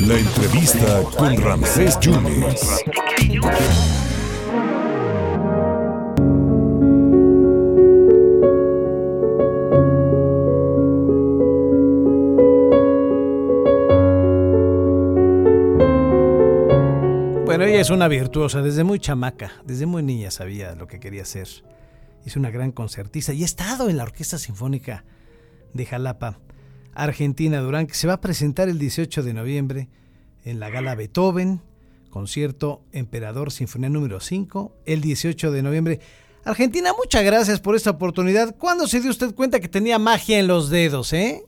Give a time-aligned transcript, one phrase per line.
[0.00, 2.84] La entrevista con Ramsés Yunes.
[17.44, 21.22] Bueno, ella es una virtuosa, desde muy chamaca, desde muy niña sabía lo que quería
[21.22, 21.48] hacer.
[22.26, 25.04] Es una gran concertista y ha estado en la Orquesta Sinfónica
[25.72, 26.40] de Jalapa,
[26.94, 29.88] Argentina Durán, que se va a presentar el 18 de noviembre
[30.44, 31.60] en la Gala Beethoven,
[32.10, 36.00] concierto Emperador Sinfonía número 5, el 18 de noviembre.
[36.44, 38.54] Argentina, muchas gracias por esta oportunidad.
[38.56, 41.42] ¿Cuándo se dio usted cuenta que tenía magia en los dedos, eh?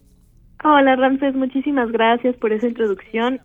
[0.65, 3.41] Hola Ramses, muchísimas gracias por esa introducción.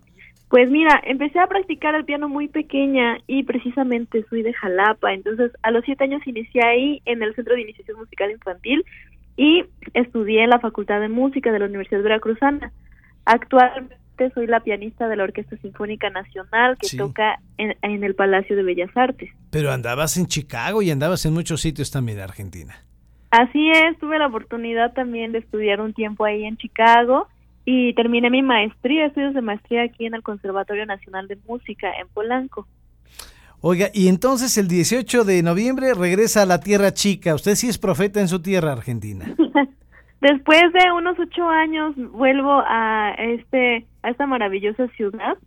[0.49, 5.51] Pues mira, empecé a practicar el piano muy pequeña y precisamente soy de Jalapa, entonces
[5.61, 8.83] a los siete años inicié ahí en el Centro de Iniciación Musical Infantil
[9.37, 9.63] y
[9.93, 12.71] estudié en la Facultad de Música de la Universidad Veracruzana.
[13.25, 13.95] Actualmente
[14.33, 16.97] soy la pianista de la Orquesta Sinfónica Nacional que Sí.
[16.97, 19.29] toca en, en el Palacio de Bellas Artes.
[19.51, 22.75] Pero andabas en Chicago y andabas en muchos sitios también de Argentina.
[23.31, 27.27] Así es, tuve la oportunidad también de estudiar un tiempo ahí en Chicago
[27.63, 32.07] y terminé mi maestría, estudios de maestría aquí en el Conservatorio Nacional de Música en
[32.09, 32.67] Polanco.
[33.63, 37.35] Oiga, y entonces el 18 de noviembre regresa a la Tierra Chica.
[37.35, 39.25] Usted sí es profeta en su tierra, Argentina.
[40.21, 45.37] Después de unos ocho años vuelvo a este a esta maravillosa ciudad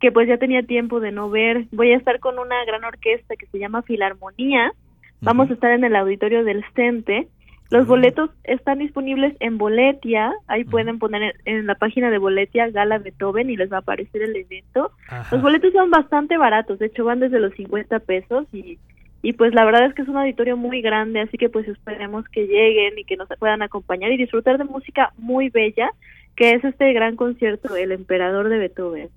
[0.00, 1.66] que pues ya tenía tiempo de no ver.
[1.70, 4.72] Voy a estar con una gran orquesta que se llama Filarmonía.
[5.20, 7.28] Vamos a estar en el auditorio del CENTE.
[7.70, 10.32] Los boletos están disponibles en Boletia.
[10.48, 14.22] Ahí pueden poner en, la página de Boletia Gala Beethoven y les va a aparecer
[14.22, 14.90] el evento.
[15.08, 15.36] Ajá.
[15.36, 18.78] Los boletos son bastante baratos, de hecho van desde los 50 pesos y,
[19.22, 22.24] y pues la verdad es que es un auditorio muy grande, así que pues esperemos
[22.28, 25.90] que lleguen y que nos puedan acompañar y disfrutar de música muy bella,
[26.34, 29.10] que es este gran concierto, El Emperador de Beethoven.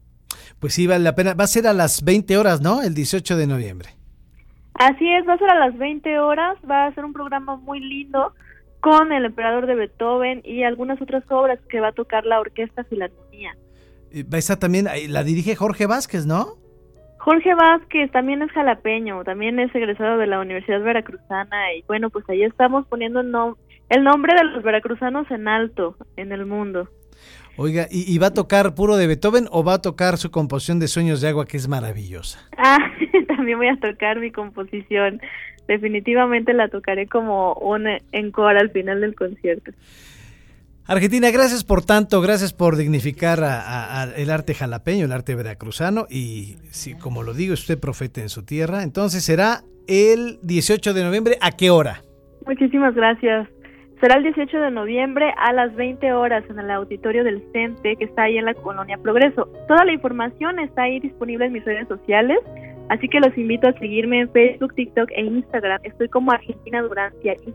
[0.60, 1.34] Pues sí, vale la pena.
[1.34, 2.84] Va a ser a las 20 horas, ¿no?
[2.84, 3.90] El 18 de noviembre.
[4.76, 7.80] Así es, va a ser a las 20 horas, va a ser un programa muy
[7.80, 8.34] lindo
[8.80, 12.84] con El Emperador de Beethoven y algunas otras obras que va a tocar la Orquesta
[12.84, 13.56] Filarmonía.
[14.16, 16.58] Va a estar también, la dirige Jorge Vázquez, ¿no?
[17.20, 22.28] Jorge Vázquez también es jalapeño, también es egresado de la Universidad Veracruzana y bueno, pues
[22.30, 23.56] ahí estamos poniendo el, nom-
[23.90, 26.90] el nombre de los veracruzanos en alto en el mundo.
[27.56, 30.80] Oiga, ¿y, y va a tocar puro de Beethoven o va a tocar su composición
[30.80, 32.40] de Sueños de Agua, que es maravillosa?
[32.58, 32.78] Ah,
[33.28, 35.22] también voy a tocar mi composición.
[35.68, 39.72] Definitivamente la tocaré como un encore al final del concierto.
[40.86, 45.34] Argentina, gracias por tanto, gracias por dignificar a- a- a el arte jalapeño, el arte
[45.36, 50.94] veracruzano y si como lo digo, usted profeta en su tierra, entonces será el 18
[50.94, 52.02] de noviembre, ¿a qué hora?
[52.46, 53.48] Muchísimas gracias.
[54.04, 58.04] Será el 18 de noviembre a las 20 horas en el auditorio del CENTE que
[58.04, 59.46] está ahí en la colonia Progreso.
[59.70, 62.38] Toda la información está ahí disponible en mis redes sociales,
[62.90, 65.80] así que los invito a seguirme en Facebook, TikTok e Instagram.
[65.86, 67.54] Estoy como Argentina Durante ahí.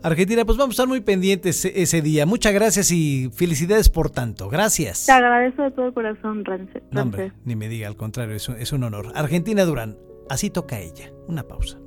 [0.00, 2.24] Argentina, pues vamos a estar muy pendientes e- ese día.
[2.24, 4.48] Muchas gracias y felicidades por tanto.
[4.48, 5.06] Gracias.
[5.06, 6.84] Te agradezco de todo corazón, Rance.
[6.92, 9.08] No, hombre, ni me diga, al contrario, es un, es un honor.
[9.16, 9.96] Argentina Durán,
[10.30, 11.10] así toca ella.
[11.26, 11.80] Una pausa.